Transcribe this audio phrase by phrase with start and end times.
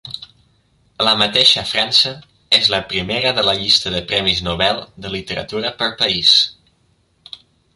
[1.07, 2.13] La mateixa França
[2.59, 6.33] és la primera de la llista de premis Nobel de literatura per país.